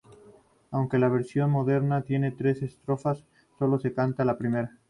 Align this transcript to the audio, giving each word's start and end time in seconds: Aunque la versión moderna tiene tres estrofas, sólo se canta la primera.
Aunque 0.71 0.97
la 0.97 1.09
versión 1.09 1.51
moderna 1.51 2.01
tiene 2.01 2.31
tres 2.31 2.63
estrofas, 2.63 3.23
sólo 3.59 3.77
se 3.77 3.93
canta 3.93 4.25
la 4.25 4.35
primera. 4.35 4.71